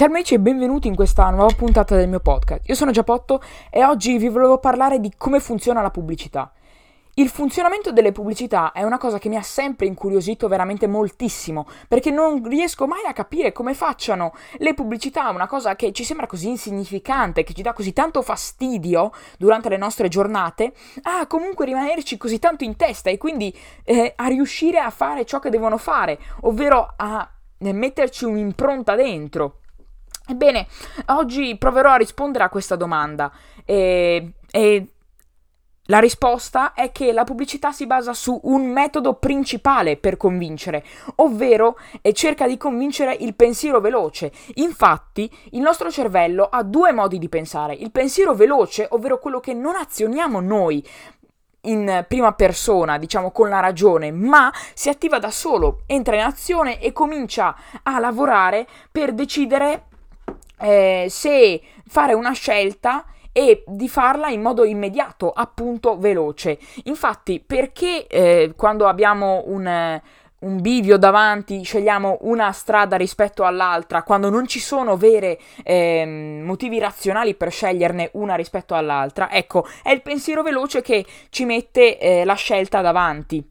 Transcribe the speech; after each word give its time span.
Salve 0.00 0.14
amici 0.14 0.32
e 0.32 0.40
benvenuti 0.40 0.88
in 0.88 0.94
questa 0.94 1.28
nuova 1.28 1.52
puntata 1.54 1.94
del 1.94 2.08
mio 2.08 2.20
podcast. 2.20 2.66
Io 2.70 2.74
sono 2.74 2.90
Giapotto 2.90 3.42
e 3.68 3.84
oggi 3.84 4.16
vi 4.16 4.30
volevo 4.30 4.56
parlare 4.56 4.98
di 4.98 5.12
come 5.14 5.40
funziona 5.40 5.82
la 5.82 5.90
pubblicità. 5.90 6.50
Il 7.16 7.28
funzionamento 7.28 7.92
delle 7.92 8.10
pubblicità 8.10 8.72
è 8.72 8.82
una 8.82 8.96
cosa 8.96 9.18
che 9.18 9.28
mi 9.28 9.36
ha 9.36 9.42
sempre 9.42 9.84
incuriosito 9.84 10.48
veramente 10.48 10.86
moltissimo, 10.86 11.66
perché 11.86 12.10
non 12.10 12.42
riesco 12.48 12.86
mai 12.86 13.04
a 13.06 13.12
capire 13.12 13.52
come 13.52 13.74
facciano 13.74 14.32
le 14.56 14.72
pubblicità, 14.72 15.28
una 15.28 15.46
cosa 15.46 15.76
che 15.76 15.92
ci 15.92 16.04
sembra 16.04 16.26
così 16.26 16.48
insignificante, 16.48 17.42
che 17.42 17.52
ci 17.52 17.60
dà 17.60 17.74
così 17.74 17.92
tanto 17.92 18.22
fastidio 18.22 19.12
durante 19.36 19.68
le 19.68 19.76
nostre 19.76 20.08
giornate, 20.08 20.72
a 21.02 21.26
comunque 21.26 21.66
rimanerci 21.66 22.16
così 22.16 22.38
tanto 22.38 22.64
in 22.64 22.74
testa 22.76 23.10
e 23.10 23.18
quindi 23.18 23.54
eh, 23.84 24.14
a 24.16 24.28
riuscire 24.28 24.78
a 24.78 24.88
fare 24.88 25.26
ciò 25.26 25.40
che 25.40 25.50
devono 25.50 25.76
fare, 25.76 26.18
ovvero 26.40 26.94
a 26.96 27.30
eh, 27.58 27.72
metterci 27.74 28.24
un'impronta 28.24 28.94
dentro. 28.94 29.59
Ebbene, 30.30 30.68
oggi 31.06 31.56
proverò 31.58 31.90
a 31.90 31.96
rispondere 31.96 32.44
a 32.44 32.48
questa 32.48 32.76
domanda 32.76 33.32
e, 33.64 34.34
e 34.48 34.86
la 35.86 35.98
risposta 35.98 36.72
è 36.72 36.92
che 36.92 37.12
la 37.12 37.24
pubblicità 37.24 37.72
si 37.72 37.84
basa 37.84 38.12
su 38.12 38.38
un 38.44 38.70
metodo 38.70 39.14
principale 39.14 39.96
per 39.96 40.16
convincere, 40.16 40.84
ovvero 41.16 41.76
cerca 42.12 42.46
di 42.46 42.56
convincere 42.56 43.12
il 43.12 43.34
pensiero 43.34 43.80
veloce. 43.80 44.30
Infatti, 44.54 45.28
il 45.50 45.60
nostro 45.60 45.90
cervello 45.90 46.44
ha 46.44 46.62
due 46.62 46.92
modi 46.92 47.18
di 47.18 47.28
pensare. 47.28 47.74
Il 47.74 47.90
pensiero 47.90 48.34
veloce, 48.34 48.86
ovvero 48.90 49.18
quello 49.18 49.40
che 49.40 49.52
non 49.52 49.74
azioniamo 49.74 50.38
noi, 50.38 50.86
in 51.62 52.04
prima 52.06 52.32
persona, 52.34 52.96
diciamo 52.96 53.32
con 53.32 53.48
la 53.48 53.58
ragione, 53.58 54.12
ma 54.12 54.52
si 54.72 54.88
attiva 54.88 55.18
da 55.18 55.30
solo, 55.32 55.82
entra 55.86 56.14
in 56.14 56.22
azione 56.22 56.80
e 56.80 56.92
comincia 56.92 57.56
a 57.82 57.98
lavorare 57.98 58.66
per 58.92 59.12
decidere 59.12 59.88
eh, 60.60 61.06
se 61.08 61.60
fare 61.86 62.14
una 62.14 62.32
scelta 62.32 63.04
e 63.32 63.62
di 63.66 63.88
farla 63.88 64.28
in 64.28 64.42
modo 64.42 64.64
immediato, 64.64 65.30
appunto 65.30 65.98
veloce. 65.98 66.58
Infatti, 66.84 67.42
perché 67.44 68.06
eh, 68.06 68.52
quando 68.56 68.86
abbiamo 68.86 69.42
un, 69.46 70.00
un 70.40 70.60
bivio 70.60 70.96
davanti 70.96 71.62
scegliamo 71.62 72.18
una 72.22 72.50
strada 72.52 72.96
rispetto 72.96 73.44
all'altra, 73.44 74.02
quando 74.02 74.30
non 74.30 74.46
ci 74.46 74.60
sono 74.60 74.96
veri 74.96 75.38
eh, 75.62 76.40
motivi 76.42 76.78
razionali 76.78 77.34
per 77.34 77.50
sceglierne 77.50 78.10
una 78.14 78.34
rispetto 78.34 78.74
all'altra, 78.74 79.30
ecco, 79.30 79.66
è 79.82 79.90
il 79.90 80.02
pensiero 80.02 80.42
veloce 80.42 80.82
che 80.82 81.04
ci 81.30 81.44
mette 81.44 81.98
eh, 81.98 82.24
la 82.24 82.34
scelta 82.34 82.80
davanti. 82.80 83.49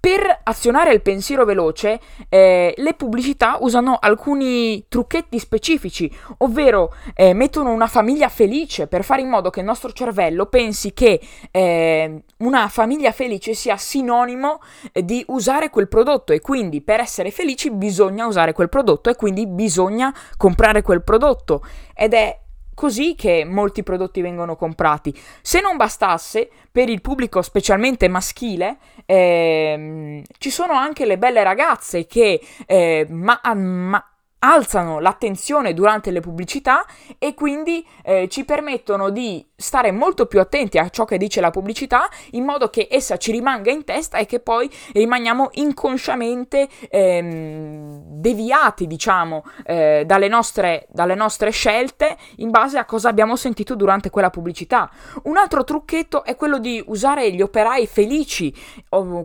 Per 0.00 0.40
azionare 0.44 0.92
il 0.92 1.02
pensiero 1.02 1.44
veloce, 1.44 1.98
eh, 2.28 2.72
le 2.76 2.94
pubblicità 2.94 3.58
usano 3.60 3.98
alcuni 4.00 4.86
trucchetti 4.88 5.38
specifici, 5.40 6.10
ovvero 6.38 6.94
eh, 7.14 7.34
mettono 7.34 7.72
una 7.72 7.88
famiglia 7.88 8.28
felice 8.28 8.86
per 8.86 9.02
fare 9.02 9.22
in 9.22 9.28
modo 9.28 9.50
che 9.50 9.58
il 9.58 9.66
nostro 9.66 9.90
cervello 9.90 10.46
pensi 10.46 10.92
che 10.92 11.20
eh, 11.50 12.22
una 12.38 12.68
famiglia 12.68 13.10
felice 13.10 13.54
sia 13.54 13.76
sinonimo 13.76 14.60
di 14.92 15.24
usare 15.28 15.68
quel 15.68 15.88
prodotto 15.88 16.32
e 16.32 16.40
quindi 16.40 16.80
per 16.80 17.00
essere 17.00 17.32
felici 17.32 17.72
bisogna 17.72 18.26
usare 18.26 18.52
quel 18.52 18.68
prodotto 18.68 19.10
e 19.10 19.16
quindi 19.16 19.48
bisogna 19.48 20.14
comprare 20.36 20.82
quel 20.82 21.02
prodotto. 21.02 21.60
Ed 21.92 22.14
è 22.14 22.38
così 22.78 23.16
che 23.16 23.44
molti 23.44 23.82
prodotti 23.82 24.20
vengono 24.20 24.54
comprati. 24.54 25.12
Se 25.42 25.60
non 25.60 25.76
bastasse, 25.76 26.48
per 26.70 26.88
il 26.88 27.00
pubblico 27.00 27.42
specialmente 27.42 28.06
maschile, 28.06 28.76
ehm, 29.04 30.22
ci 30.38 30.50
sono 30.50 30.74
anche 30.74 31.04
le 31.04 31.18
belle 31.18 31.42
ragazze 31.42 32.06
che 32.06 32.40
eh, 32.66 33.04
ma, 33.10 33.40
ma, 33.56 34.08
alzano 34.38 35.00
l'attenzione 35.00 35.74
durante 35.74 36.12
le 36.12 36.20
pubblicità 36.20 36.86
e 37.18 37.34
quindi 37.34 37.84
eh, 38.04 38.28
ci 38.28 38.44
permettono 38.44 39.10
di 39.10 39.44
stare 39.60 39.90
molto 39.90 40.26
più 40.26 40.38
attenti 40.38 40.78
a 40.78 40.88
ciò 40.88 41.04
che 41.04 41.18
dice 41.18 41.40
la 41.40 41.50
pubblicità 41.50 42.08
in 42.30 42.44
modo 42.44 42.70
che 42.70 42.86
essa 42.88 43.16
ci 43.16 43.32
rimanga 43.32 43.72
in 43.72 43.82
testa 43.82 44.16
e 44.16 44.24
che 44.24 44.38
poi 44.38 44.70
rimaniamo 44.92 45.48
inconsciamente 45.54 46.68
ehm, 46.88 48.02
deviati 48.04 48.86
diciamo 48.86 49.42
eh, 49.66 50.04
dalle, 50.06 50.28
nostre, 50.28 50.86
dalle 50.90 51.16
nostre 51.16 51.50
scelte 51.50 52.16
in 52.36 52.50
base 52.50 52.78
a 52.78 52.84
cosa 52.84 53.08
abbiamo 53.08 53.34
sentito 53.34 53.74
durante 53.74 54.10
quella 54.10 54.30
pubblicità. 54.30 54.88
Un 55.24 55.36
altro 55.36 55.64
trucchetto 55.64 56.22
è 56.22 56.36
quello 56.36 56.60
di 56.60 56.80
usare 56.86 57.32
gli 57.32 57.42
operai 57.42 57.88
felici 57.88 58.54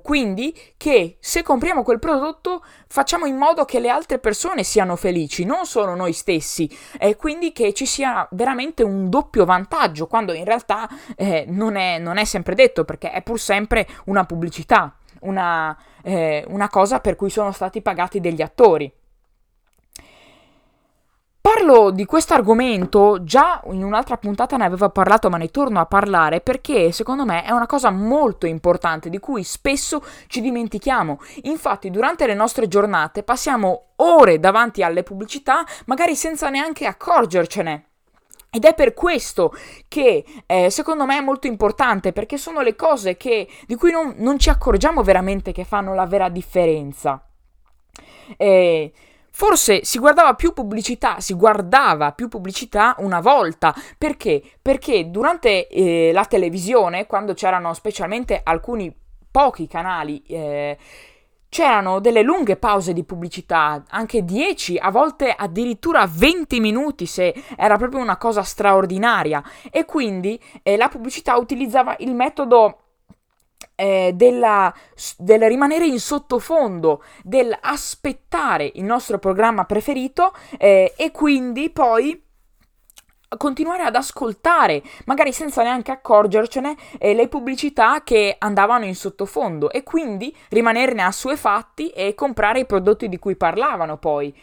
quindi 0.02 0.58
che 0.78 1.18
se 1.20 1.44
compriamo 1.44 1.84
quel 1.84 2.00
prodotto 2.00 2.64
facciamo 2.88 3.28
in 3.28 3.38
modo 3.38 3.66
che 3.66 3.80
le 3.80 3.90
altre 3.90 4.18
persone 4.18 4.64
siano 4.64 4.96
felici 4.96 5.46
non 5.46 5.66
solo 5.66 5.94
noi 5.94 6.12
stessi 6.12 6.68
e 6.98 7.16
quindi 7.16 7.52
che 7.52 7.72
ci 7.74 7.86
sia 7.86 8.28
veramente 8.32 8.82
un 8.82 9.10
doppio 9.10 9.46
vantaggio 9.46 10.08
quando 10.08 10.23
in 10.32 10.46
realtà 10.46 10.88
eh, 11.18 11.44
non, 11.50 11.76
è, 11.76 12.00
non, 12.00 12.18
è, 12.18 12.24
sempre 12.24 12.56
detto 12.56 12.86
perché 12.86 13.12
è 13.12 13.22
pur 13.22 13.40
sempre 13.40 13.86
una 14.06 14.24
pubblicità, 14.24 14.96
una, 15.22 15.78
eh, 16.04 16.46
una 16.48 16.70
cosa 16.70 17.00
per 17.00 17.18
cui 17.18 17.30
sono 17.30 17.52
stati 17.52 17.82
pagati 17.82 18.22
degli 18.22 18.42
attori. 18.42 18.92
Parlo 21.44 21.92
di 21.92 22.06
questo 22.06 22.34
argomento, 22.34 23.22
già 23.26 23.62
in 23.66 23.84
un'altra 23.84 24.16
puntata 24.16 24.56
ne 24.56 24.64
avevo 24.64 24.90
parlato, 24.92 25.30
ma 25.30 25.36
ne 25.36 25.50
torno 25.50 25.82
a 25.82 25.86
parlare 25.86 26.40
perché 26.40 26.94
secondo 26.94 27.26
me 27.26 27.44
è 27.44 27.52
una 27.52 27.66
cosa 27.66 27.92
molto 27.92 28.46
importante 28.46 29.10
di 29.10 29.20
cui 29.20 29.44
spesso 29.44 30.02
ci 30.28 30.40
dimentichiamo. 30.40 31.20
Infatti, 31.42 31.92
durante 31.92 32.26
le 32.28 32.34
nostre 32.34 32.70
giornate 32.70 33.24
passiamo 33.24 33.88
ore 33.98 34.40
davanti 34.40 34.84
alle 34.84 35.04
pubblicità, 35.04 35.66
magari 35.86 36.16
senza 36.16 36.50
neanche 36.50 36.86
accorgercene. 36.86 37.93
Ed 38.56 38.66
è 38.66 38.75
per 38.75 38.94
questo 38.94 39.52
che 39.88 40.24
eh, 40.46 40.69
secondo 40.69 41.06
me 41.06 41.18
è 41.18 41.22
molto 41.22 41.47
importante, 41.47 42.14
perché 42.14 42.38
sono 42.38 42.62
le 42.62 42.75
cose 42.75 43.18
che, 43.18 43.47
di 43.66 43.75
cui 43.75 43.90
non, 43.90 44.14
non, 44.18 44.38
ci 44.38 44.50
accorgiamo 44.50 45.02
veramente 45.02 45.52
che 45.52 45.64
fanno 45.64 45.96
la 45.96 46.06
vera 46.06 46.30
differenza. 46.30 47.25
Eh, 48.38 48.92
Forse 49.36 49.84
si 49.84 49.97
guardava 49.97 50.36
più 50.36 50.53
pubblicità, 50.53 51.19
si 51.19 51.34
guardava 51.34 52.12
più 52.12 52.28
pubblicità 52.28 52.94
una 53.00 53.19
volta. 53.19 53.74
Perché? 53.97 54.44
Perché 54.62 55.09
durante 55.09 55.68
eh, 55.69 56.12
la 56.13 56.25
televisione, 56.25 57.08
quando 57.08 57.34
c'erano 57.34 57.74
specialmente 57.74 58.40
alcuni 58.44 58.96
pochi 59.31 59.66
canali, 59.66 60.22
eh, 60.28 60.78
c'erano 61.53 62.00
delle 62.00 62.24
lunghe 62.24 62.56
pause 62.56 62.94
di 62.94 63.03
pubblicità, 63.03 63.84
anche 63.90 64.25
10, 64.25 64.80
a 64.80 64.90
volte 64.90 65.31
addirittura 65.31 66.09
20 66.09 66.59
minuti 66.59 67.06
se 67.06 67.31
era 67.56 67.78
proprio 67.78 68.02
una 68.02 68.18
cosa 68.18 68.41
straordinaria. 68.41 69.44
E 69.69 69.86
quindi 69.86 70.42
eh, 70.63 70.78
la 70.78 70.88
pubblicità 70.88 71.38
utilizzava 71.38 71.96
il 72.00 72.16
metodo 72.16 72.80
eh, 73.75 74.13
della, 74.16 74.74
del 75.19 75.44
rimanere 75.44 75.86
in 75.86 76.00
sottofondo, 76.00 77.03
del 77.22 77.56
aspettare 77.62 78.72
il 78.74 78.84
nostro 78.84 79.19
programma 79.19 79.66
preferito 79.66 80.34
eh, 80.58 80.96
e 80.97 81.12
quindi 81.12 81.69
poi 81.69 82.19
continuare 83.38 83.84
ad 83.84 83.96
ascoltare, 83.96 84.82
magari 85.06 85.34
senza 85.34 85.64
neanche 85.64 85.92
accorgercene, 85.92 86.76
eh, 87.00 87.14
le 87.14 87.28
pubblicità 87.28 88.04
che 88.04 88.36
andavano 88.38 88.86
in 88.86 88.96
sottofondo 88.96 89.72
e 89.72 89.84
quindi 89.84 90.36
rimanerne 90.50 91.04
assuefatti 91.04 91.90
e 91.90 92.14
comprare 92.16 92.60
i 92.60 92.66
prodotti 92.66 93.10
di 93.10 93.20
cui 93.20 93.36
parlavano 93.36 93.98
poi. 93.98 94.34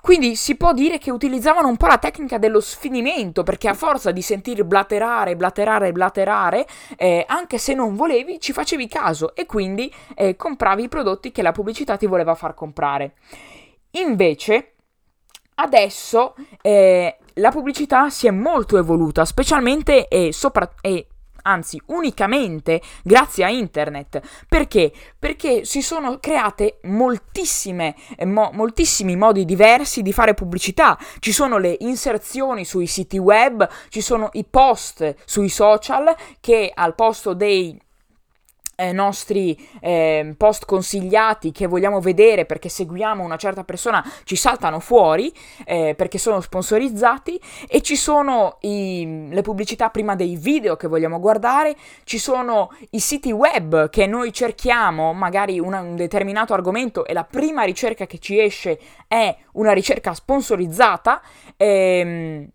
Quindi 0.00 0.34
si 0.34 0.56
può 0.56 0.72
dire 0.72 0.96
che 0.96 1.10
utilizzavano 1.10 1.68
un 1.68 1.76
po' 1.76 1.86
la 1.86 1.98
tecnica 1.98 2.38
dello 2.38 2.60
sfinimento, 2.60 3.42
perché 3.42 3.68
a 3.68 3.74
forza 3.74 4.10
di 4.10 4.22
sentir 4.22 4.64
blaterare, 4.64 5.36
blaterare, 5.36 5.92
blaterare, 5.92 6.66
eh, 6.96 7.24
anche 7.28 7.58
se 7.58 7.74
non 7.74 7.94
volevi, 7.94 8.40
ci 8.40 8.52
facevi 8.52 8.88
caso 8.88 9.34
e 9.34 9.44
quindi 9.44 9.92
eh, 10.14 10.36
compravi 10.36 10.84
i 10.84 10.88
prodotti 10.88 11.32
che 11.32 11.42
la 11.42 11.52
pubblicità 11.52 11.98
ti 11.98 12.06
voleva 12.06 12.34
far 12.34 12.54
comprare. 12.54 13.12
Invece, 13.92 14.74
adesso 15.56 16.34
eh, 16.62 17.18
la 17.34 17.50
pubblicità 17.50 18.10
si 18.10 18.26
è 18.26 18.30
molto 18.30 18.78
evoluta, 18.78 19.24
specialmente 19.24 20.08
e, 20.08 20.32
sopra- 20.32 20.72
anzi 21.42 21.80
unicamente 21.86 22.80
grazie 23.02 23.44
a 23.44 23.48
internet. 23.48 24.20
Perché? 24.48 24.92
Perché 25.18 25.64
si 25.64 25.82
sono 25.82 26.18
create 26.18 26.78
moltissime, 26.82 27.94
eh, 28.16 28.24
mo- 28.24 28.50
moltissimi 28.52 29.16
modi 29.16 29.44
diversi 29.44 30.02
di 30.02 30.12
fare 30.12 30.34
pubblicità. 30.34 30.98
Ci 31.18 31.32
sono 31.32 31.58
le 31.58 31.76
inserzioni 31.80 32.64
sui 32.64 32.86
siti 32.86 33.18
web, 33.18 33.68
ci 33.88 34.00
sono 34.00 34.28
i 34.32 34.44
post 34.44 35.14
sui 35.24 35.48
social 35.48 36.14
che 36.40 36.70
al 36.74 36.94
posto 36.94 37.34
dei 37.34 37.78
eh, 38.80 38.92
nostri 38.92 39.56
eh, 39.80 40.34
post 40.36 40.64
consigliati 40.64 41.52
che 41.52 41.66
vogliamo 41.66 42.00
vedere 42.00 42.46
perché 42.46 42.70
seguiamo 42.70 43.22
una 43.22 43.36
certa 43.36 43.62
persona 43.62 44.02
ci 44.24 44.36
saltano 44.36 44.80
fuori 44.80 45.32
eh, 45.66 45.94
perché 45.94 46.16
sono 46.16 46.40
sponsorizzati 46.40 47.38
e 47.68 47.82
ci 47.82 47.96
sono 47.96 48.56
i, 48.60 49.28
le 49.30 49.42
pubblicità 49.42 49.90
prima 49.90 50.14
dei 50.14 50.36
video 50.36 50.76
che 50.76 50.88
vogliamo 50.88 51.20
guardare, 51.20 51.76
ci 52.04 52.18
sono 52.18 52.70
i 52.90 53.00
siti 53.00 53.32
web 53.32 53.90
che 53.90 54.06
noi 54.06 54.32
cerchiamo 54.32 55.12
magari 55.12 55.60
una, 55.60 55.80
un 55.80 55.96
determinato 55.96 56.54
argomento 56.54 57.04
e 57.04 57.12
la 57.12 57.24
prima 57.24 57.62
ricerca 57.64 58.06
che 58.06 58.18
ci 58.18 58.40
esce 58.40 58.78
è 59.06 59.36
una 59.52 59.72
ricerca 59.72 60.14
sponsorizzata. 60.14 61.20
Ehm, 61.56 62.48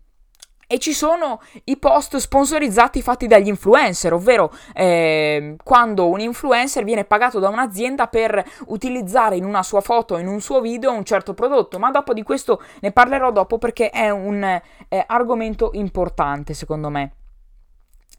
e 0.66 0.78
ci 0.78 0.92
sono 0.92 1.40
i 1.64 1.76
post 1.76 2.16
sponsorizzati 2.16 3.00
fatti 3.02 3.26
dagli 3.26 3.48
influencer, 3.48 4.12
ovvero 4.12 4.52
eh, 4.74 5.56
quando 5.62 6.08
un 6.08 6.20
influencer 6.20 6.84
viene 6.84 7.04
pagato 7.04 7.38
da 7.38 7.48
un'azienda 7.48 8.08
per 8.08 8.42
utilizzare 8.66 9.36
in 9.36 9.44
una 9.44 9.62
sua 9.62 9.80
foto, 9.80 10.18
in 10.18 10.26
un 10.26 10.40
suo 10.40 10.60
video, 10.60 10.92
un 10.92 11.04
certo 11.04 11.34
prodotto. 11.34 11.78
Ma 11.78 11.90
dopo 11.90 12.12
di 12.12 12.22
questo 12.22 12.62
ne 12.80 12.90
parlerò 12.90 13.30
dopo 13.30 13.58
perché 13.58 13.90
è 13.90 14.10
un 14.10 14.42
eh, 14.42 15.04
argomento 15.06 15.70
importante 15.74 16.54
secondo 16.54 16.90
me. 16.90 17.12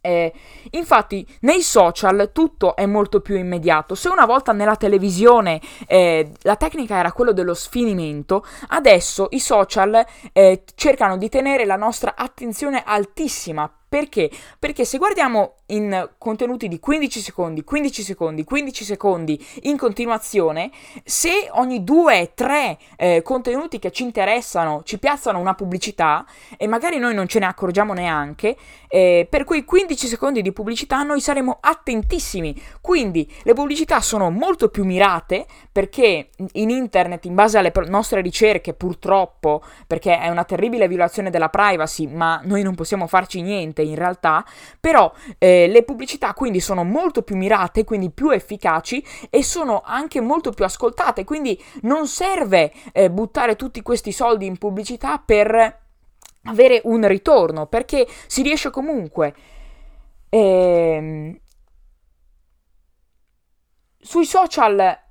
Eh, 0.00 0.32
infatti 0.70 1.26
nei 1.40 1.62
social 1.62 2.30
tutto 2.32 2.76
è 2.76 2.86
molto 2.86 3.20
più 3.20 3.36
immediato. 3.36 3.94
Se 3.94 4.08
una 4.08 4.26
volta 4.26 4.52
nella 4.52 4.76
televisione 4.76 5.60
eh, 5.86 6.32
la 6.42 6.56
tecnica 6.56 6.96
era 6.96 7.12
quello 7.12 7.32
dello 7.32 7.54
sfinimento, 7.54 8.44
adesso 8.68 9.28
i 9.30 9.40
social 9.40 10.04
eh, 10.32 10.62
cercano 10.74 11.16
di 11.16 11.28
tenere 11.28 11.64
la 11.64 11.76
nostra 11.76 12.14
attenzione 12.16 12.82
altissima 12.84 13.70
perché? 13.88 14.30
Perché 14.58 14.84
se 14.84 14.98
guardiamo 14.98 15.54
in 15.68 16.10
contenuti 16.18 16.68
di 16.68 16.78
15 16.78 17.20
secondi, 17.20 17.64
15 17.64 18.02
secondi, 18.02 18.44
15 18.44 18.84
secondi 18.84 19.46
in 19.62 19.78
continuazione, 19.78 20.70
se 21.04 21.48
ogni 21.52 21.80
2-3 21.80 22.76
eh, 22.96 23.22
contenuti 23.22 23.78
che 23.78 23.90
ci 23.90 24.02
interessano 24.02 24.82
ci 24.84 24.98
piazzano 24.98 25.38
una 25.38 25.54
pubblicità 25.54 26.26
e 26.58 26.66
magari 26.66 26.98
noi 26.98 27.14
non 27.14 27.28
ce 27.28 27.38
ne 27.38 27.46
accorgiamo 27.46 27.94
neanche, 27.94 28.58
eh, 28.88 29.26
per 29.28 29.44
quei 29.44 29.64
15 29.64 30.06
secondi 30.06 30.42
di 30.42 30.52
pubblicità 30.52 31.02
noi 31.02 31.20
saremo 31.20 31.58
attentissimi. 31.60 32.60
Quindi 32.80 33.30
le 33.42 33.52
pubblicità 33.52 34.00
sono 34.00 34.30
molto 34.30 34.68
più 34.68 34.84
mirate 34.84 35.46
perché 35.70 36.30
in 36.52 36.70
internet, 36.70 37.24
in 37.26 37.34
base 37.34 37.58
alle 37.58 37.72
nostre 37.86 38.20
ricerche, 38.20 38.74
purtroppo, 38.74 39.62
perché 39.86 40.18
è 40.18 40.28
una 40.28 40.44
terribile 40.44 40.88
violazione 40.88 41.30
della 41.30 41.48
privacy, 41.48 42.06
ma 42.06 42.40
noi 42.44 42.62
non 42.62 42.74
possiamo 42.74 43.06
farci 43.06 43.42
niente 43.42 43.82
in 43.82 43.94
realtà, 43.94 44.44
però 44.80 45.12
eh, 45.38 45.68
le 45.68 45.82
pubblicità 45.82 46.34
quindi 46.34 46.60
sono 46.60 46.84
molto 46.84 47.22
più 47.22 47.36
mirate, 47.36 47.84
quindi 47.84 48.10
più 48.10 48.30
efficaci 48.30 49.04
e 49.30 49.42
sono 49.42 49.82
anche 49.84 50.20
molto 50.20 50.50
più 50.50 50.64
ascoltate, 50.64 51.24
quindi 51.24 51.60
non 51.82 52.06
serve 52.06 52.72
eh, 52.92 53.10
buttare 53.10 53.56
tutti 53.56 53.82
questi 53.82 54.12
soldi 54.12 54.46
in 54.46 54.56
pubblicità 54.58 55.22
per 55.24 55.86
avere 56.48 56.80
un 56.84 57.06
ritorno, 57.06 57.66
perché 57.66 58.06
si 58.26 58.42
riesce 58.42 58.70
comunque. 58.70 59.34
Ehm, 60.30 61.38
sui 64.00 64.24
social 64.24 65.06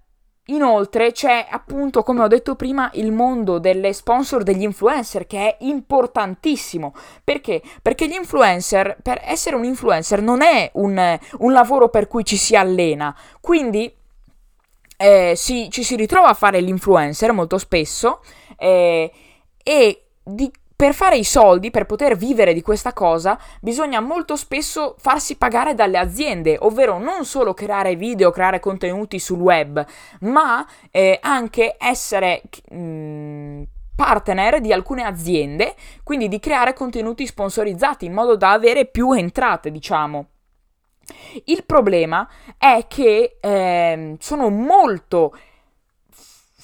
Inoltre 0.50 1.12
c'è 1.12 1.46
appunto, 1.50 2.04
come 2.04 2.22
ho 2.22 2.28
detto 2.28 2.56
prima, 2.56 2.90
il 2.94 3.12
mondo 3.12 3.60
delle 3.60 3.92
sponsor 3.92 4.44
degli 4.44 4.62
influencer 4.62 5.28
che 5.28 5.40
è 5.40 5.58
importantissimo. 5.66 6.94
Perché? 7.24 7.62
Perché 7.82 8.08
gli 8.08 8.14
influencer, 8.14 8.98
per 9.02 9.20
essere 9.26 9.58
un 9.58 9.66
influencer 9.66 10.22
non 10.22 10.42
è 10.42 10.70
un, 10.76 11.20
un 11.40 11.52
lavoro 11.52 11.90
per 11.90 12.08
cui 12.08 12.24
ci 12.24 12.38
si 12.38 12.56
allena. 12.56 13.14
Quindi 13.42 13.94
eh, 14.96 15.34
si, 15.36 15.70
ci 15.70 15.84
si 15.84 15.98
ritrova 15.98 16.30
a 16.30 16.34
fare 16.34 16.62
l'influencer 16.62 17.34
molto 17.34 17.58
spesso 17.58 18.22
eh, 18.58 19.12
e 19.62 20.04
di 20.24 20.50
per 20.78 20.94
fare 20.94 21.18
i 21.18 21.24
soldi, 21.24 21.72
per 21.72 21.88
poter 21.88 22.16
vivere 22.16 22.54
di 22.54 22.62
questa 22.62 22.94
cosa, 22.94 23.40
bisogna 23.60 24.00
molto 24.00 24.36
spesso 24.36 24.94
farsi 25.00 25.36
pagare 25.36 25.74
dalle 25.74 25.98
aziende, 25.98 26.56
ovvero 26.62 27.00
non 27.00 27.26
solo 27.26 27.56
creare 27.56 27.96
video, 27.96 28.30
creare 28.30 28.60
contenuti 28.60 29.18
sul 29.18 29.40
web, 29.40 29.84
ma 30.20 30.64
eh, 30.92 31.18
anche 31.20 31.78
essere 31.80 32.44
mh, 32.70 32.78
mm, 32.78 33.62
partner 33.96 34.62
di 34.62 34.72
alcune 34.72 35.02
aziende, 35.02 35.74
quindi 36.04 36.28
di 36.28 36.40
creare 36.40 36.74
contenuti 36.74 37.26
sponsorizzati 37.26 38.06
in 38.06 38.14
modo 38.14 38.36
da 38.36 38.52
avere 38.52 38.86
più 38.86 39.14
entrate, 39.14 39.72
diciamo. 39.72 40.28
Il 41.46 41.64
problema 41.66 42.30
è 42.56 42.86
che 42.88 43.38
eh, 43.40 44.16
sono 44.20 44.50
molto 44.50 45.34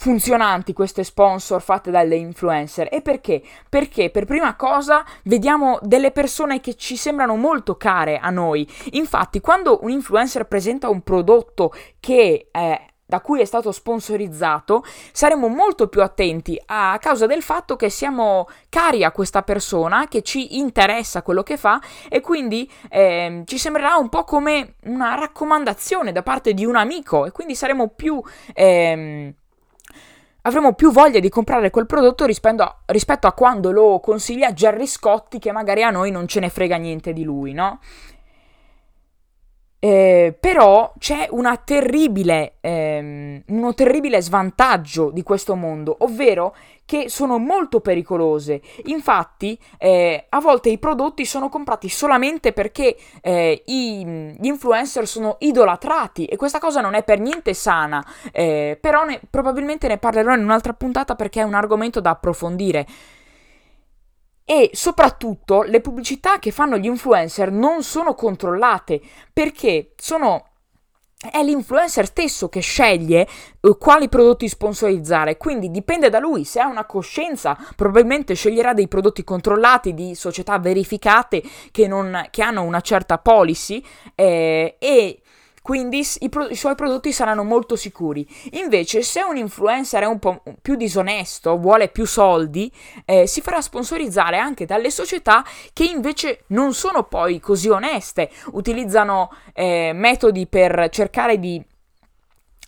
funzionanti 0.03 0.73
queste 0.73 1.05
sponsor 1.05 1.61
fatte 1.61 1.89
dalle 1.89 2.17
influencer. 2.17 2.89
E 2.91 3.01
perché? 3.01 3.41
Perché 3.69 4.09
per 4.09 4.25
prima 4.25 4.57
cosa 4.57 5.05
vediamo 5.23 5.79
delle 5.81 6.11
persone 6.11 6.59
che 6.59 6.75
ci 6.75 6.97
sembrano 6.97 7.37
molto 7.37 7.77
care 7.77 8.17
a 8.17 8.29
noi. 8.29 8.67
Infatti, 8.91 9.39
quando 9.39 9.79
un 9.81 9.91
influencer 9.91 10.43
presenta 10.43 10.89
un 10.89 11.03
prodotto 11.03 11.73
che 12.01 12.49
eh, 12.51 12.81
da 13.05 13.21
cui 13.21 13.39
è 13.39 13.45
stato 13.45 13.71
sponsorizzato, 13.71 14.83
saremo 15.13 15.47
molto 15.47 15.87
più 15.87 16.01
attenti 16.01 16.61
a 16.65 16.97
causa 16.99 17.25
del 17.25 17.41
fatto 17.41 17.77
che 17.77 17.89
siamo 17.89 18.49
cari 18.67 19.05
a 19.05 19.11
questa 19.13 19.41
persona, 19.41 20.09
che 20.09 20.21
ci 20.21 20.57
interessa 20.57 21.21
quello 21.21 21.43
che 21.43 21.55
fa 21.55 21.79
e 22.09 22.19
quindi 22.19 22.69
eh, 22.89 23.43
ci 23.45 23.57
sembrerà 23.57 23.95
un 23.95 24.09
po' 24.09 24.25
come 24.25 24.75
una 24.83 25.15
raccomandazione 25.15 26.11
da 26.11 26.23
parte 26.23 26.53
di 26.53 26.65
un 26.65 26.75
amico 26.75 27.25
e 27.25 27.31
quindi 27.31 27.55
saremo 27.55 27.87
più... 27.87 28.21
Eh, 28.53 29.35
avremo 30.45 30.73
più 30.73 30.91
voglia 30.91 31.19
di 31.19 31.29
comprare 31.29 31.69
quel 31.69 31.85
prodotto 31.85 32.25
rispetto 32.25 32.63
a, 32.63 32.75
rispetto 32.87 33.27
a 33.27 33.33
quando 33.33 33.71
lo 33.71 33.99
consiglia 33.99 34.53
Gerry 34.53 34.87
Scotti 34.87 35.39
che 35.39 35.51
magari 35.51 35.83
a 35.83 35.89
noi 35.89 36.11
non 36.11 36.27
ce 36.27 36.39
ne 36.39 36.49
frega 36.49 36.77
niente 36.77 37.13
di 37.13 37.23
lui, 37.23 37.53
no? 37.53 37.79
Eh, 39.83 40.33
però 40.39 40.93
c'è 40.97 41.27
terribile, 41.65 42.53
ehm, 42.61 43.43
un 43.47 43.73
terribile 43.75 44.21
svantaggio 44.21 45.09
di 45.09 45.23
questo 45.23 45.55
mondo, 45.55 45.97
ovvero 45.99 46.55
che 46.85 47.09
sono 47.09 47.37
molto 47.37 47.81
pericolose. 47.81 48.61
Infatti, 48.85 49.59
eh, 49.77 50.27
a 50.29 50.39
volte 50.39 50.69
i 50.69 50.77
prodotti 50.77 51.25
sono 51.25 51.49
comprati 51.49 51.89
solamente 51.89 52.53
perché 52.53 52.95
eh, 53.19 53.61
i, 53.65 54.05
gli 54.39 54.45
influencer 54.45 55.05
sono 55.05 55.35
idolatrati 55.39 56.27
e 56.27 56.37
questa 56.37 56.59
cosa 56.59 56.79
non 56.79 56.93
è 56.93 57.03
per 57.03 57.19
niente 57.19 57.53
sana. 57.53 58.01
Eh, 58.31 58.77
però 58.79 59.03
ne, 59.03 59.19
probabilmente 59.29 59.89
ne 59.89 59.97
parlerò 59.97 60.33
in 60.33 60.43
un'altra 60.43 60.71
puntata 60.71 61.15
perché 61.15 61.41
è 61.41 61.43
un 61.43 61.55
argomento 61.55 61.99
da 61.99 62.11
approfondire. 62.11 62.87
E 64.45 64.71
soprattutto 64.73 65.61
le 65.61 65.79
pubblicità 65.79 66.39
che 66.39 66.51
fanno 66.51 66.77
gli 66.77 66.85
influencer 66.85 67.51
non 67.51 67.81
sono 67.83 68.13
controllate 68.13 69.01
perché 69.31 69.93
sono 69.95 70.47
è 71.31 71.41
l'influencer 71.41 72.05
stesso 72.05 72.49
che 72.49 72.59
sceglie 72.59 73.27
uh, 73.61 73.77
quali 73.77 74.09
prodotti 74.09 74.47
sponsorizzare, 74.49 75.37
quindi 75.37 75.71
dipende 75.71 76.09
da 76.09 76.19
lui, 76.19 76.43
se 76.43 76.59
ha 76.59 76.67
una 76.67 76.85
coscienza 76.85 77.57
probabilmente 77.75 78.33
sceglierà 78.33 78.73
dei 78.73 78.87
prodotti 78.87 79.23
controllati 79.23 79.93
di 79.93 80.15
società 80.15 80.59
verificate 80.59 81.41
che, 81.71 81.87
non, 81.87 82.27
che 82.29 82.41
hanno 82.41 82.63
una 82.63 82.81
certa 82.81 83.19
policy 83.19 83.83
eh, 84.15 84.75
e 84.77 85.21
quindi 85.63 86.05
i, 86.19 86.27
pro- 86.27 86.49
i, 86.49 86.55
suoi 86.55 86.75
prodotti 86.75 87.13
saranno 87.13 87.45
molto 87.45 87.77
sicuri. 87.77 88.27
Invece, 88.51 89.01
se 89.01 89.21
un 89.21 89.37
influencer 89.37 90.03
è 90.03 90.05
un 90.05 90.19
po' 90.19 90.43
più 90.61 90.75
disonesto, 90.75 91.57
vuole 91.57 91.87
più 91.87 92.05
soldi, 92.05 92.69
eh, 93.05 93.25
si 93.27 93.39
farà 93.39 93.61
sponsorizzare 93.61 94.37
anche 94.37 94.65
dalle 94.65 94.91
società 94.91 95.43
che 95.71 95.85
invece 95.85 96.43
non 96.47 96.73
sono 96.73 97.03
poi 97.03 97.39
così 97.39 97.69
oneste, 97.69 98.29
utilizzano 98.51 99.31
eh, 99.53 99.93
metodi 99.95 100.47
per 100.47 100.89
cercare 100.91 101.39
di 101.39 101.63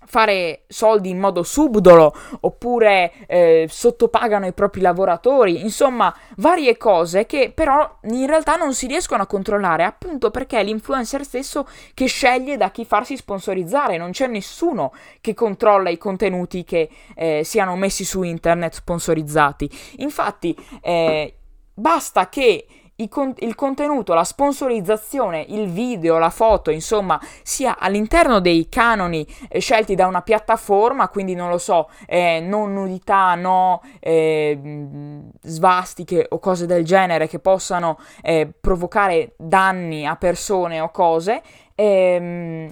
fare 0.05 0.63
soldi 0.67 1.09
in 1.09 1.19
modo 1.19 1.43
subdolo 1.43 2.13
oppure 2.41 3.11
eh, 3.27 3.67
sottopagano 3.69 4.45
i 4.47 4.53
propri 4.53 4.81
lavoratori, 4.81 5.61
insomma 5.61 6.15
varie 6.37 6.77
cose 6.77 7.25
che 7.25 7.51
però 7.53 7.99
in 8.03 8.25
realtà 8.27 8.55
non 8.55 8.73
si 8.73 8.87
riescono 8.87 9.23
a 9.23 9.27
controllare 9.27 9.83
appunto 9.83 10.31
perché 10.31 10.59
è 10.59 10.63
l'influencer 10.63 11.23
stesso 11.23 11.67
che 11.93 12.05
sceglie 12.05 12.57
da 12.57 12.71
chi 12.71 12.85
farsi 12.85 13.17
sponsorizzare, 13.17 13.97
non 13.97 14.11
c'è 14.11 14.27
nessuno 14.27 14.93
che 15.21 15.33
controlla 15.33 15.89
i 15.89 15.97
contenuti 15.97 16.63
che 16.63 16.89
eh, 17.15 17.41
siano 17.43 17.75
messi 17.75 18.03
su 18.05 18.23
internet 18.23 18.73
sponsorizzati. 18.73 19.69
Infatti 19.97 20.55
eh, 20.81 21.35
basta 21.73 22.29
che 22.29 22.65
il 22.97 23.55
contenuto, 23.55 24.13
la 24.13 24.23
sponsorizzazione, 24.23 25.45
il 25.49 25.67
video, 25.69 26.17
la 26.17 26.29
foto, 26.29 26.71
insomma, 26.71 27.19
sia 27.43 27.77
all'interno 27.77 28.39
dei 28.39 28.69
canoni 28.69 29.27
eh, 29.49 29.59
scelti 29.59 29.95
da 29.95 30.07
una 30.07 30.21
piattaforma, 30.21 31.09
quindi 31.09 31.35
non 31.35 31.49
lo 31.49 31.57
so, 31.57 31.89
eh, 32.05 32.39
non 32.39 32.73
nudità, 32.73 33.35
no 33.35 33.81
eh, 33.99 34.57
svastiche 35.41 36.25
o 36.29 36.39
cose 36.39 36.65
del 36.65 36.85
genere 36.85 37.27
che 37.27 37.39
possano 37.39 37.97
eh, 38.21 38.49
provocare 38.59 39.33
danni 39.37 40.05
a 40.05 40.15
persone 40.15 40.79
o 40.79 40.89
cose. 40.89 41.41
Ehm, 41.75 42.71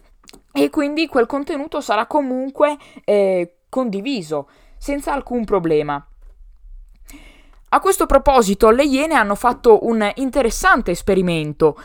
e 0.56 0.70
quindi 0.70 1.08
quel 1.08 1.26
contenuto 1.26 1.82
sarà 1.82 2.06
comunque 2.06 2.78
eh, 3.04 3.58
condiviso 3.70 4.48
senza 4.78 5.12
alcun 5.12 5.44
problema. 5.44 6.06
A 7.74 7.80
questo 7.80 8.06
proposito, 8.06 8.70
le 8.70 8.84
Iene 8.84 9.16
hanno 9.16 9.34
fatto 9.34 9.88
un 9.88 10.08
interessante 10.18 10.92
esperimento. 10.92 11.76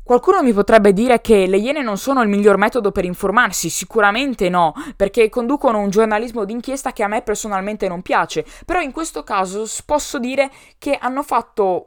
Qualcuno 0.00 0.44
mi 0.44 0.52
potrebbe 0.52 0.92
dire 0.92 1.20
che 1.20 1.48
le 1.48 1.56
Iene 1.56 1.82
non 1.82 1.98
sono 1.98 2.22
il 2.22 2.28
miglior 2.28 2.56
metodo 2.56 2.92
per 2.92 3.04
informarsi, 3.04 3.68
sicuramente 3.68 4.48
no, 4.48 4.74
perché 4.94 5.28
conducono 5.28 5.80
un 5.80 5.90
giornalismo 5.90 6.44
d'inchiesta 6.44 6.92
che 6.92 7.02
a 7.02 7.08
me 7.08 7.22
personalmente 7.22 7.88
non 7.88 8.00
piace, 8.00 8.46
però 8.64 8.80
in 8.80 8.92
questo 8.92 9.24
caso 9.24 9.66
posso 9.84 10.20
dire 10.20 10.52
che 10.78 10.96
hanno, 11.00 11.24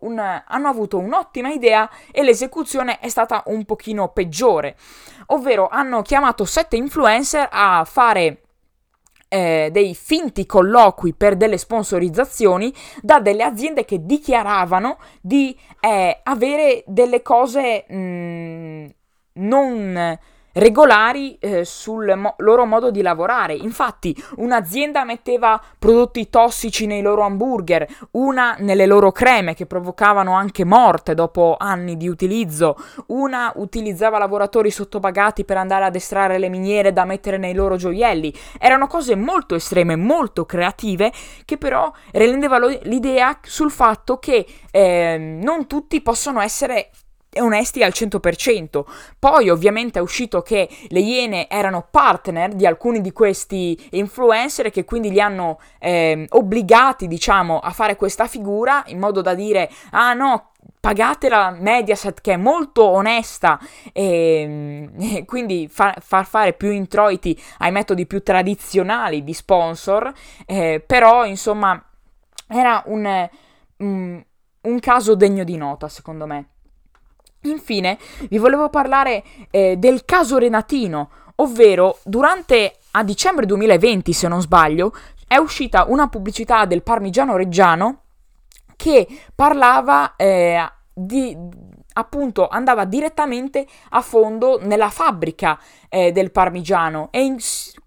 un, 0.02 0.20
hanno 0.20 0.68
avuto 0.68 0.98
un'ottima 0.98 1.52
idea 1.52 1.90
e 2.12 2.24
l'esecuzione 2.24 3.00
è 3.00 3.08
stata 3.08 3.44
un 3.46 3.64
pochino 3.64 4.10
peggiore, 4.10 4.76
ovvero 5.28 5.70
hanno 5.70 6.02
chiamato 6.02 6.44
sette 6.44 6.76
influencer 6.76 7.48
a 7.50 7.86
fare 7.86 8.42
eh, 9.34 9.70
dei 9.72 9.96
finti 9.96 10.46
colloqui 10.46 11.14
per 11.14 11.38
delle 11.38 11.58
sponsorizzazioni 11.58 12.74
da 13.02 13.22
delle 13.22 13.44
aziende 13.44 13.86
che 13.86 14.06
dichiaravano 14.06 14.98
di 15.22 15.58
eh, 15.80 16.20
avere 16.22 16.84
delle 16.86 17.22
cose 17.22 17.86
mh, 17.88 17.96
mm, 17.96 18.86
non 19.36 20.20
regolari 20.54 21.38
eh, 21.40 21.66
sul 21.66 22.14
mo- 22.16 22.36
loro 22.38 22.66
modo 22.66 22.92
di 22.92 23.02
lavorare. 23.02 23.54
Infatti, 23.54 24.16
un'azienda 24.38 25.04
metteva 25.04 25.62
prodotti 25.78 26.30
tossici 26.30 26.86
nei 26.86 27.02
loro 27.02 27.24
hamburger, 27.24 27.88
una 28.12 28.56
nelle 28.60 28.86
loro 28.86 29.12
creme 29.12 29.54
che 29.54 29.66
provocavano 29.66 30.34
anche 30.34 30.66
morte 30.66 31.14
dopo 31.14 31.56
anni 31.60 31.98
di 31.98 32.08
utilizzo, 32.08 32.76
una 33.08 33.52
utilizzava 33.56 34.18
lavoratori 34.18 34.72
sottopagati 34.72 35.46
per 35.46 35.58
andare 35.58 35.86
ad 35.86 35.96
estrarre 35.96 36.38
le 36.38 36.50
miniere 36.50 36.94
da 36.94 37.06
mettere 37.06 37.38
nei 37.38 37.54
loro 37.54 37.76
gioielli. 37.76 38.34
Erano 38.60 38.88
cose 38.88 39.16
molto 39.16 39.56
estreme, 39.56 39.96
molto 39.96 40.46
creative, 40.46 41.12
che 41.46 41.58
però 41.58 41.92
rendevano 42.12 42.68
l'idea 42.84 43.38
sul 43.42 43.72
fatto 43.72 44.18
che 44.18 44.46
eh, 44.72 45.18
non 45.42 45.68
tutti 45.68 46.02
possono 46.02 46.42
essere 46.42 46.90
onesti 47.40 47.84
al 47.84 47.92
100%. 47.94 48.84
Poi 49.18 49.50
ovviamente 49.50 50.00
è 50.00 50.02
uscito 50.02 50.42
che 50.42 50.68
le 50.88 51.00
Iene 51.00 51.50
erano 51.50 51.88
partner 51.90 52.54
di 52.54 52.66
alcuni 52.66 53.02
di 53.02 53.12
questi 53.12 53.78
influencer 53.92 54.70
che 54.70 54.84
quindi 54.84 55.12
li 55.12 55.22
hanno 55.22 55.60
eh, 55.80 56.26
obbligati, 56.30 57.08
diciamo, 57.08 57.60
a 57.60 57.72
fare 57.72 57.96
questa 57.96 58.28
figura 58.28 58.84
in 58.88 59.00
modo 59.00 59.22
da 59.22 59.34
dire 59.34 59.70
"Ah 59.92 60.14
no, 60.14 60.52
pagate 60.80 61.30
la 61.30 61.52
Mediaset 61.52 62.22
che 62.22 62.34
è 62.34 62.38
molto 62.38 62.86
onesta 62.86 63.60
e, 63.94 64.90
e 65.00 65.26
quindi 65.26 65.68
fa, 65.70 65.96
far 66.00 66.26
fare 66.26 66.54
più 66.54 66.72
introiti 66.72 67.40
ai 67.60 67.72
metodi 67.72 68.06
più 68.06 68.22
tradizionali 68.24 69.24
di 69.24 69.34
sponsor, 69.34 70.12
eh, 70.46 70.84
però 70.86 71.26
insomma 71.26 71.82
era 72.48 72.84
un, 72.88 73.30
un, 73.78 74.24
un 74.62 74.80
caso 74.80 75.16
degno 75.16 75.44
di 75.44 75.56
nota 75.58 75.88
secondo 75.88 76.26
me. 76.26 76.51
Infine, 77.44 77.98
vi 78.30 78.38
volevo 78.38 78.70
parlare 78.70 79.24
eh, 79.50 79.76
del 79.78 80.06
caso 80.06 80.38
Renatino, 80.38 81.10
ovvero 81.36 81.98
durante 82.04 82.76
a 82.92 83.04
dicembre 83.04 83.46
2020, 83.46 84.14
se 84.14 84.28
non 84.28 84.42
sbaglio, 84.42 84.94
è 85.28 85.38
uscita 85.38 85.86
una 85.88 86.08
pubblicità 86.08 86.66
del 86.66 86.84
Parmigiano 86.84 87.38
Reggiano 87.38 88.02
che 88.76 89.08
parlava 89.34 90.16
eh, 90.16 90.70
di 90.94 91.38
appunto 91.94 92.48
andava 92.48 92.86
direttamente 92.86 93.66
a 93.90 94.02
fondo 94.02 94.60
nella 94.62 94.90
fabbrica 94.90 95.60
eh, 95.90 96.12
del 96.12 96.32
parmigiano. 96.32 97.10
E 97.12 97.24
in, 97.24 97.38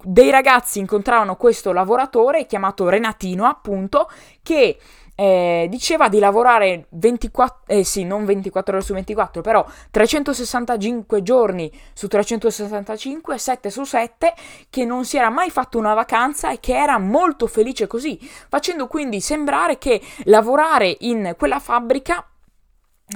dei 0.02 0.30
ragazzi 0.30 0.78
incontravano 0.78 1.36
questo 1.36 1.72
lavoratore 1.72 2.46
chiamato 2.46 2.88
Renatino 2.88 3.46
appunto 3.46 4.10
che 4.42 4.78
eh, 5.14 5.66
diceva 5.70 6.08
di 6.08 6.18
lavorare 6.18 6.86
24, 6.90 7.62
eh 7.66 7.84
sì, 7.84 8.04
non 8.04 8.24
24 8.24 8.76
ore 8.76 8.84
su 8.84 8.92
24, 8.94 9.42
però 9.42 9.64
365 9.90 11.22
giorni 11.22 11.70
su 11.92 12.08
365, 12.08 13.38
7 13.38 13.70
su 13.70 13.84
7, 13.84 14.34
che 14.70 14.84
non 14.84 15.04
si 15.04 15.16
era 15.16 15.30
mai 15.30 15.50
fatto 15.50 15.78
una 15.78 15.94
vacanza 15.94 16.50
e 16.50 16.60
che 16.60 16.76
era 16.76 16.98
molto 16.98 17.46
felice 17.46 17.86
così, 17.86 18.18
facendo 18.48 18.86
quindi 18.86 19.20
sembrare 19.20 19.78
che 19.78 20.00
lavorare 20.24 20.96
in 21.00 21.34
quella 21.38 21.60
fabbrica 21.60 22.26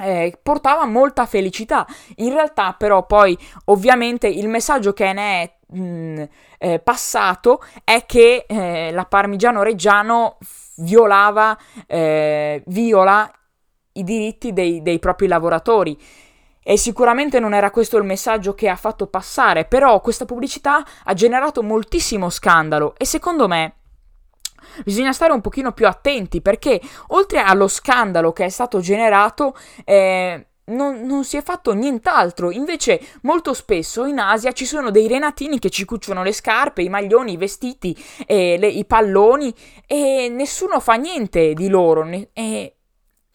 eh, 0.01 0.39
portava 0.43 0.85
molta 0.87 1.27
felicità. 1.27 1.87
In 2.17 2.33
realtà, 2.33 2.75
però, 2.75 3.07
poi 3.07 3.37
ovviamente 3.67 4.29
il 4.29 4.49
messaggio 4.49 4.93
che 4.93 5.13
ne 5.13 5.43
è 5.43 5.53
mh, 5.77 5.81
mm, 5.81 6.23
eh, 6.59 6.79
passato 6.79 7.63
è 7.85 8.05
che 8.07 8.45
eh, 8.47 8.91
la 8.93 9.05
Parmigiano 9.05 9.63
Reggiano 9.63 10.39
violava, 10.79 11.57
eh, 11.87 12.63
viola 12.67 13.31
i 13.93 14.05
diritti 14.05 14.53
dei, 14.53 14.83
dei 14.83 14.99
propri 14.99 15.27
lavoratori. 15.27 15.99
E 16.63 16.77
sicuramente 16.77 17.41
non 17.41 17.55
era 17.55 17.71
questo 17.71 17.97
il 17.97 18.05
messaggio 18.05 18.55
che 18.55 18.69
ha 18.69 18.77
fatto 18.77 19.07
passare, 19.07 19.65
però 19.65 20.01
questa 20.01 20.27
pubblicità 20.27 20.85
ha 21.05 21.15
generato 21.15 21.63
moltissimo 21.63 22.29
scandalo 22.29 22.95
e 22.99 23.07
secondo 23.07 23.49
me 23.49 23.75
bisogna 24.85 25.13
stare 25.13 25.33
un 25.33 25.41
pochino 25.41 25.73
più 25.73 25.87
attenti 25.87 26.43
perché 26.43 26.79
oltre 27.09 27.41
allo 27.41 27.69
scandalo 27.69 28.33
che 28.33 28.45
è 28.45 28.49
stato 28.51 28.81
generato 28.81 29.57
eh, 29.85 30.47
non, 30.69 31.03
non, 31.03 31.25
si 31.25 31.37
è 31.37 31.43
fatto 31.43 31.73
nient'altro. 31.73 32.51
Invece, 32.51 33.01
molto 33.23 33.55
spesso 33.55 34.05
in 34.05 34.19
Asia 34.19 34.53
ci 34.53 34.65
sono 34.65 34.91
dei 34.91 35.09
renatini 35.09 35.59
che 35.59 35.71
ci 35.71 35.85
cuciono 35.85 36.23
le 36.23 36.33
scarpe, 36.33 36.83
i 36.83 36.89
maglioni, 36.89 37.33
i 37.33 37.37
vestiti, 37.37 37.97
eh, 38.27 38.57
le, 38.59 38.69
i 38.69 38.85
palloni 38.85 39.55
e 39.87 40.29
nessuno 40.31 40.81
fa 40.81 40.95
niente 40.95 41.55
di 41.55 41.69
loro. 41.69 42.05
Ne, 42.05 42.29
e 42.33 42.77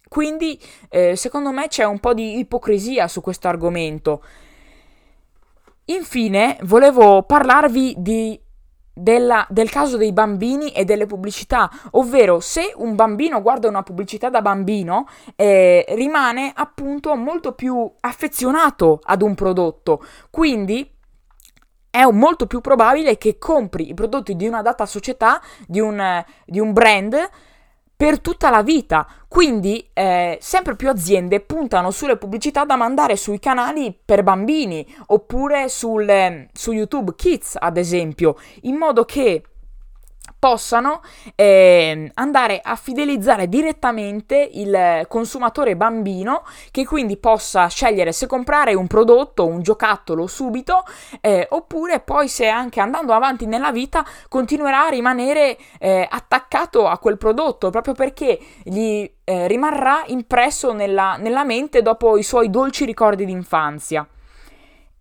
quindi, 0.07 0.59
eh, 0.89 1.15
secondo 1.15 1.51
me, 1.51 1.67
c'è 1.67 1.83
un 1.85 1.99
po' 1.99 2.13
di 2.13 2.37
ipocrisia 2.37 3.07
su 3.07 3.21
questo 3.21 3.47
argomento. 3.47 4.23
Infine, 5.85 6.57
volevo 6.61 7.23
parlarvi 7.23 7.95
di 7.97 8.39
della, 8.93 9.45
del 9.49 9.69
caso 9.69 9.97
dei 9.97 10.13
bambini 10.13 10.71
e 10.71 10.85
delle 10.85 11.05
pubblicità, 11.05 11.69
ovvero 11.91 12.39
se 12.39 12.73
un 12.75 12.95
bambino 12.95 13.41
guarda 13.41 13.67
una 13.67 13.83
pubblicità 13.83 14.29
da 14.29 14.41
bambino 14.41 15.07
eh, 15.35 15.85
rimane 15.89 16.51
appunto 16.53 17.15
molto 17.15 17.53
più 17.53 17.91
affezionato 18.01 18.99
ad 19.03 19.21
un 19.21 19.33
prodotto, 19.35 20.03
quindi 20.29 20.89
è 21.89 22.05
molto 22.09 22.47
più 22.47 22.59
probabile 22.59 23.17
che 23.17 23.37
compri 23.37 23.89
i 23.89 23.93
prodotti 23.93 24.35
di 24.35 24.47
una 24.47 24.63
data 24.63 24.85
società, 24.85 25.39
di 25.67 25.79
un, 25.79 26.23
di 26.45 26.59
un 26.59 26.73
brand 26.73 27.15
per 28.03 28.19
tutta 28.19 28.49
la 28.49 28.63
vita. 28.63 29.07
Quindi 29.29 29.89
eh, 29.93 30.37
sempre 30.41 30.75
più 30.75 30.89
aziende 30.89 31.39
puntano 31.39 31.89
sulle 31.89 32.17
pubblicità 32.17 32.65
da 32.65 32.75
mandare 32.75 33.15
sui 33.15 33.39
canali 33.39 33.97
per 34.03 34.23
bambini 34.23 34.85
oppure 35.05 35.69
sul, 35.69 36.49
su 36.51 36.73
YouTube 36.73 37.13
Kids, 37.15 37.55
ad 37.57 37.77
esempio, 37.77 38.35
in 38.63 38.75
modo 38.75 39.05
che 39.05 39.41
possano 40.43 40.99
eh, 41.35 42.11
andare 42.15 42.59
a 42.61 42.75
fidelizzare 42.75 43.47
direttamente 43.47 44.49
il 44.51 45.05
consumatore 45.07 45.77
bambino 45.77 46.43
che 46.69 46.85
quindi 46.85 47.15
possa 47.15 47.67
scegliere 47.67 48.11
se 48.11 48.27
comprare 48.27 48.73
un 48.73 48.87
prodotto, 48.87 49.47
un 49.47 49.61
giocattolo 49.61 50.27
subito 50.27 50.83
eh, 51.21 51.47
oppure 51.49 52.01
poi 52.01 52.27
se 52.27 52.49
anche 52.49 52.81
andando 52.81 53.13
avanti 53.13 53.45
nella 53.45 53.71
vita 53.71 54.05
continuerà 54.27 54.87
a 54.87 54.89
rimanere 54.89 55.57
eh, 55.79 56.05
attaccato 56.11 56.87
a 56.87 56.97
quel 56.97 57.17
prodotto 57.17 57.69
proprio 57.69 57.93
perché 57.93 58.37
gli 58.63 59.09
eh, 59.23 59.47
rimarrà 59.47 60.03
impresso 60.07 60.73
nella, 60.73 61.15
nella 61.15 61.45
mente 61.45 61.81
dopo 61.81 62.17
i 62.17 62.23
suoi 62.23 62.49
dolci 62.49 62.83
ricordi 62.83 63.23
d'infanzia. 63.23 64.05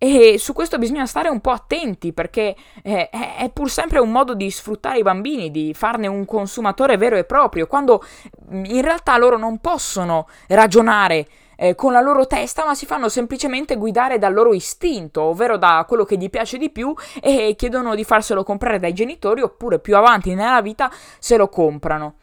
E 0.05 0.37
su 0.37 0.51
questo 0.51 0.77
bisogna 0.77 1.05
stare 1.05 1.29
un 1.29 1.39
po' 1.39 1.51
attenti 1.51 2.11
perché 2.11 2.57
eh, 2.83 3.07
è 3.07 3.49
pur 3.53 3.69
sempre 3.69 3.99
un 3.99 4.11
modo 4.11 4.33
di 4.33 4.51
sfruttare 4.51 4.97
i 4.97 5.01
bambini, 5.01 5.49
di 5.49 5.73
farne 5.73 6.07
un 6.07 6.25
consumatore 6.25 6.97
vero 6.97 7.15
e 7.15 7.23
proprio, 7.23 7.67
quando 7.67 8.03
mm, 8.51 8.65
in 8.65 8.81
realtà 8.81 9.15
loro 9.15 9.37
non 9.37 9.59
possono 9.59 10.27
ragionare 10.49 11.25
eh, 11.55 11.75
con 11.75 11.93
la 11.93 12.01
loro 12.01 12.27
testa, 12.27 12.65
ma 12.65 12.75
si 12.75 12.85
fanno 12.85 13.07
semplicemente 13.07 13.77
guidare 13.77 14.17
dal 14.17 14.33
loro 14.33 14.53
istinto, 14.53 15.21
ovvero 15.21 15.55
da 15.55 15.85
quello 15.87 16.03
che 16.03 16.17
gli 16.17 16.29
piace 16.29 16.57
di 16.57 16.69
più 16.69 16.93
e 17.21 17.55
chiedono 17.55 17.95
di 17.95 18.03
farselo 18.03 18.43
comprare 18.43 18.79
dai 18.79 18.91
genitori 18.91 19.39
oppure 19.39 19.79
più 19.79 19.95
avanti 19.95 20.35
nella 20.35 20.61
vita 20.61 20.91
se 21.17 21.37
lo 21.37 21.47
comprano. 21.47 22.15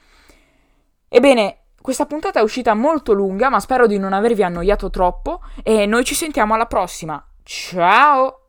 Ebbene, 1.08 1.60
questa 1.80 2.04
puntata 2.04 2.40
è 2.40 2.42
uscita 2.42 2.74
molto 2.74 3.14
lunga, 3.14 3.48
ma 3.48 3.58
spero 3.58 3.86
di 3.86 3.96
non 3.96 4.12
avervi 4.12 4.42
annoiato 4.42 4.90
troppo 4.90 5.40
e 5.62 5.86
noi 5.86 6.04
ci 6.04 6.14
sentiamo 6.14 6.52
alla 6.52 6.66
prossima. 6.66 7.24
Ciao! 7.44 8.39